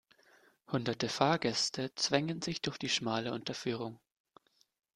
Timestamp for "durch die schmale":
2.59-3.31